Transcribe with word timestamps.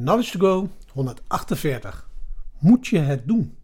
Knowledge 0.00 0.38
to 0.38 0.38
Go 0.38 0.70
148. 0.92 2.08
Moet 2.58 2.86
je 2.86 2.98
het 2.98 3.26
doen? 3.26 3.56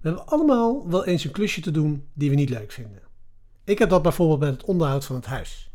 We 0.00 0.08
hebben 0.08 0.26
allemaal 0.26 0.88
wel 0.88 1.04
eens 1.04 1.24
een 1.24 1.30
klusje 1.30 1.60
te 1.60 1.70
doen 1.70 2.06
die 2.12 2.30
we 2.30 2.36
niet 2.36 2.50
leuk 2.50 2.72
vinden. 2.72 3.02
Ik 3.64 3.78
heb 3.78 3.88
dat 3.88 4.02
bijvoorbeeld 4.02 4.40
met 4.40 4.50
het 4.50 4.64
onderhoud 4.64 5.04
van 5.04 5.16
het 5.16 5.26
huis. 5.26 5.70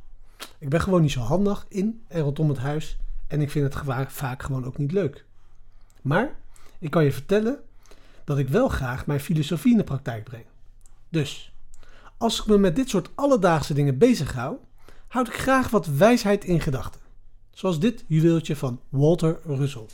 Ik 0.58 0.70
ben 0.70 0.82
gewoon 0.82 1.02
niet 1.02 1.12
zo 1.12 1.20
handig 1.20 1.66
in 1.70 2.04
en 2.08 2.22
rondom 2.22 2.50
het 2.50 2.58
huis 2.58 2.98
en 3.28 3.42
ik 3.42 3.52
vind 3.52 3.74
het 3.74 4.12
vaak 4.12 4.44
gewoon 4.44 4.66
ook 4.66 4.78
niet 4.78 4.92
leuk. 4.92 5.26
Maar 6.02 6.36
ik 6.80 6.92
kan 6.92 7.04
je 7.04 7.12
vertellen 7.12 7.60
dat 8.24 8.38
ik 8.38 8.50
wel 8.50 8.68
graag 8.70 9.06
mijn 9.06 9.20
filosofie 9.20 9.72
in 9.72 9.78
de 9.78 9.84
praktijk 9.84 10.24
breng. 10.24 10.46
Dus, 11.10 11.54
als 12.18 12.40
ik 12.40 12.46
me 12.46 12.58
met 12.58 12.76
dit 12.76 12.90
soort 12.90 13.10
alledaagse 13.16 13.74
dingen 13.74 13.98
bezig 13.98 14.34
hou, 14.34 14.58
houd 15.08 15.28
ik 15.28 15.34
graag 15.34 15.70
wat 15.70 15.86
wijsheid 15.86 16.46
in 16.46 16.62
gedachten. 16.62 17.04
Zoals 17.56 17.80
dit 17.80 18.04
juweeltje 18.08 18.56
van 18.56 18.80
Walter 18.90 19.40
Russell. 19.46 19.86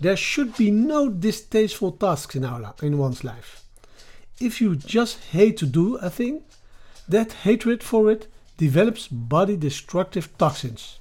There 0.00 0.16
should 0.16 0.56
be 0.56 0.70
no 0.70 1.18
distasteful 1.18 1.96
tasks 1.96 2.34
in, 2.34 2.44
our, 2.44 2.74
in 2.80 2.94
one's 2.94 3.22
life. 3.22 3.62
If 4.38 4.58
you 4.58 4.76
just 4.76 5.18
hate 5.30 5.56
to 5.56 5.70
do 5.70 5.98
a 5.98 6.10
thing, 6.10 6.40
that 7.08 7.32
hatred 7.42 7.82
for 7.82 8.10
it 8.10 8.28
develops 8.56 9.08
body 9.10 9.58
destructive 9.58 10.28
toxins. 10.36 11.00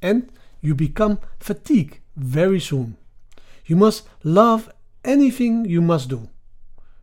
And 0.00 0.30
you 0.60 0.74
become 0.74 1.18
fatigued 1.40 1.98
very 2.16 2.60
soon. 2.60 2.96
You 3.66 3.76
must 3.76 4.08
love 4.22 4.72
anything 5.04 5.64
you 5.64 5.82
must 5.82 6.08
do. 6.08 6.28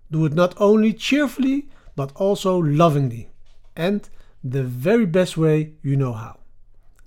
Do 0.09 0.25
it 0.25 0.33
not 0.33 0.53
only 0.57 0.93
cheerfully, 0.93 1.67
but 1.95 2.11
also 2.15 2.57
lovingly. 2.57 3.27
And 3.75 4.09
the 4.41 4.63
very 4.63 5.05
best 5.05 5.35
way 5.35 5.73
you 5.83 5.97
know 5.97 6.13
how. 6.13 6.36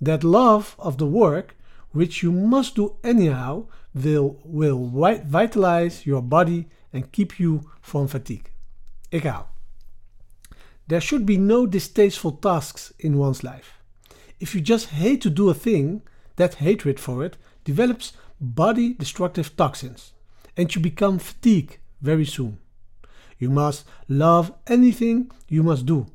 That 0.01 0.23
love 0.23 0.75
of 0.79 0.97
the 0.97 1.05
work, 1.05 1.55
which 1.91 2.23
you 2.23 2.31
must 2.31 2.75
do 2.75 2.95
anyhow, 3.03 3.67
will, 3.93 4.39
will 4.43 4.87
vitalize 5.25 6.05
your 6.05 6.21
body 6.21 6.67
and 6.91 7.11
keep 7.11 7.39
you 7.39 7.69
from 7.81 8.07
fatigue. 8.07 8.51
Ik. 9.11 9.27
There 10.87 11.01
should 11.01 11.25
be 11.25 11.37
no 11.37 11.65
distasteful 11.65 12.31
tasks 12.33 12.91
in 12.99 13.17
one's 13.17 13.43
life. 13.43 13.77
If 14.39 14.55
you 14.55 14.61
just 14.61 14.89
hate 14.89 15.21
to 15.21 15.29
do 15.29 15.49
a 15.49 15.53
thing, 15.53 16.01
that 16.37 16.55
hatred 16.55 16.99
for 16.99 17.23
it 17.23 17.37
develops 17.63 18.13
body 18.39 18.93
destructive 18.93 19.55
toxins, 19.55 20.13
and 20.57 20.73
you 20.73 20.81
become 20.81 21.19
fatigued 21.19 21.77
very 22.01 22.25
soon. 22.25 22.57
You 23.37 23.49
must 23.49 23.85
love 24.09 24.51
anything 24.67 25.31
you 25.47 25.61
must 25.61 25.85
do. 25.85 26.07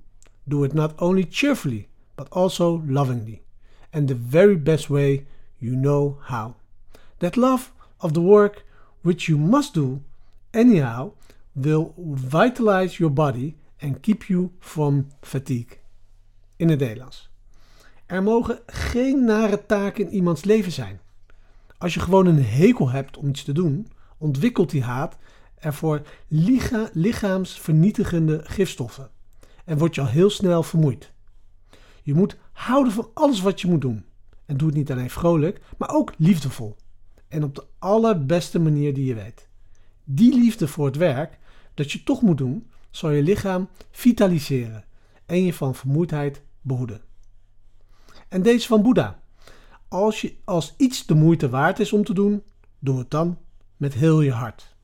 Do 0.48 0.64
it 0.64 0.74
not 0.74 0.94
only 0.98 1.24
cheerfully, 1.24 1.88
but 2.16 2.28
also 2.32 2.82
lovingly, 2.86 3.42
and 3.90 4.08
the 4.08 4.16
very 4.28 4.62
best 4.62 4.88
way 4.88 5.26
you 5.56 5.80
know 5.80 6.18
how. 6.20 6.54
That 7.18 7.36
love 7.36 7.72
of 7.96 8.12
the 8.12 8.20
work 8.20 8.64
which 9.00 9.26
you 9.26 9.38
must 9.38 9.74
do 9.74 10.02
anyhow 10.50 11.12
will 11.52 11.92
vitalize 12.14 12.98
your 12.98 13.12
body 13.12 13.56
and 13.78 14.00
keep 14.00 14.24
you 14.24 14.50
from 14.58 15.06
fatigue. 15.20 15.78
In 16.56 16.68
het 16.68 16.78
Nederlands. 16.78 17.30
Er 18.06 18.22
mogen 18.22 18.58
geen 18.66 19.24
nare 19.24 19.66
taken 19.66 20.04
in 20.04 20.14
iemands 20.14 20.44
leven 20.44 20.72
zijn. 20.72 21.00
Als 21.78 21.94
je 21.94 22.00
gewoon 22.00 22.26
een 22.26 22.44
hekel 22.44 22.90
hebt 22.90 23.16
om 23.16 23.28
iets 23.28 23.42
te 23.42 23.52
doen, 23.52 23.88
ontwikkelt 24.18 24.70
die 24.70 24.82
haat 24.82 25.16
ervoor 25.54 26.02
licha 26.28 26.88
lichaamsvernietigende 26.92 28.40
gifstoffen 28.44 29.10
en 29.64 29.78
word 29.78 29.94
je 29.94 30.00
al 30.00 30.06
heel 30.06 30.30
snel 30.30 30.62
vermoeid. 30.62 31.12
Je 32.06 32.14
moet 32.14 32.36
houden 32.52 32.92
van 32.92 33.10
alles 33.14 33.40
wat 33.40 33.60
je 33.60 33.68
moet 33.68 33.80
doen. 33.80 34.04
En 34.44 34.56
doe 34.56 34.68
het 34.68 34.76
niet 34.76 34.90
alleen 34.90 35.10
vrolijk, 35.10 35.60
maar 35.78 35.90
ook 35.90 36.14
liefdevol. 36.18 36.76
En 37.28 37.44
op 37.44 37.54
de 37.54 37.66
allerbeste 37.78 38.58
manier 38.58 38.94
die 38.94 39.04
je 39.04 39.14
weet. 39.14 39.48
Die 40.04 40.34
liefde 40.34 40.68
voor 40.68 40.86
het 40.86 40.96
werk 40.96 41.38
dat 41.74 41.92
je 41.92 42.02
toch 42.02 42.22
moet 42.22 42.38
doen, 42.38 42.70
zal 42.90 43.10
je 43.10 43.22
lichaam 43.22 43.68
vitaliseren 43.90 44.84
en 45.26 45.44
je 45.44 45.52
van 45.52 45.74
vermoeidheid 45.74 46.42
behoeden. 46.60 47.00
En 48.28 48.42
deze 48.42 48.66
van 48.66 48.82
Boeddha. 48.82 49.22
Als, 49.88 50.20
je, 50.20 50.34
als 50.44 50.74
iets 50.76 51.06
de 51.06 51.14
moeite 51.14 51.48
waard 51.48 51.78
is 51.78 51.92
om 51.92 52.04
te 52.04 52.14
doen, 52.14 52.42
doe 52.78 52.98
het 52.98 53.10
dan 53.10 53.38
met 53.76 53.94
heel 53.94 54.20
je 54.20 54.32
hart. 54.32 54.76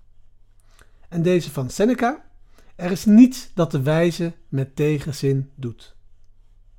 En 1.08 1.22
deze 1.22 1.50
van 1.50 1.70
Seneca. 1.70 2.30
Er 2.76 2.90
is 2.90 3.04
niets 3.04 3.50
dat 3.54 3.70
de 3.70 3.82
wijze 3.82 4.32
met 4.48 4.76
tegenzin 4.76 5.50
doet. 5.54 5.96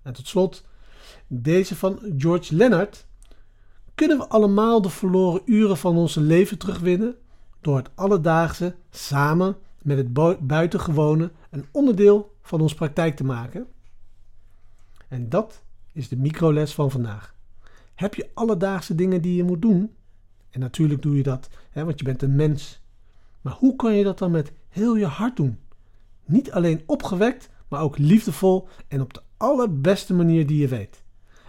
En 0.03 0.13
tot 0.13 0.27
slot, 0.27 0.63
deze 1.27 1.75
van 1.75 1.99
George 2.17 2.55
Leonard. 2.55 3.05
Kunnen 3.95 4.17
we 4.17 4.27
allemaal 4.27 4.81
de 4.81 4.89
verloren 4.89 5.41
uren 5.45 5.77
van 5.77 5.97
onze 5.97 6.21
leven 6.21 6.57
terugwinnen 6.57 7.15
door 7.61 7.77
het 7.77 7.89
alledaagse 7.95 8.75
samen 8.89 9.57
met 9.81 9.97
het 9.97 10.47
buitengewone 10.47 11.31
een 11.49 11.65
onderdeel 11.71 12.35
van 12.41 12.61
onze 12.61 12.75
praktijk 12.75 13.15
te 13.15 13.23
maken? 13.23 13.67
En 15.07 15.29
dat 15.29 15.63
is 15.91 16.07
de 16.07 16.17
microles 16.17 16.73
van 16.73 16.91
vandaag. 16.91 17.35
Heb 17.95 18.15
je 18.15 18.29
alledaagse 18.33 18.95
dingen 18.95 19.21
die 19.21 19.35
je 19.35 19.43
moet 19.43 19.61
doen? 19.61 19.95
En 20.49 20.59
natuurlijk 20.59 21.01
doe 21.01 21.17
je 21.17 21.23
dat, 21.23 21.49
hè, 21.69 21.85
want 21.85 21.99
je 21.99 22.05
bent 22.05 22.21
een 22.21 22.35
mens. 22.35 22.81
Maar 23.41 23.53
hoe 23.53 23.75
kan 23.75 23.93
je 23.93 24.03
dat 24.03 24.17
dan 24.17 24.31
met 24.31 24.51
heel 24.69 24.95
je 24.95 25.05
hart 25.05 25.35
doen? 25.35 25.59
Niet 26.25 26.51
alleen 26.51 26.83
opgewekt, 26.85 27.49
maar 27.67 27.81
ook 27.81 27.97
liefdevol 27.97 28.67
en 28.87 29.01
op 29.01 29.13
de 29.13 29.21
allerbeste 29.37 30.13
manier 30.13 30.47
die 30.47 30.57
je 30.57 30.67
weet. 30.67 31.03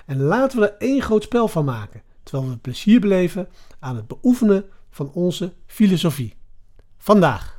En 0.07 0.21
laten 0.21 0.61
we 0.61 0.69
er 0.69 0.77
één 0.79 1.03
groot 1.03 1.23
spel 1.23 1.49
van 1.49 1.65
maken, 1.65 2.03
terwijl 2.23 2.51
we 2.51 2.57
plezier 2.57 3.01
beleven 3.01 3.49
aan 3.79 3.97
het 3.97 4.07
beoefenen 4.07 4.65
van 4.91 5.13
onze 5.13 5.53
filosofie. 5.67 6.35
Vandaag. 6.97 7.54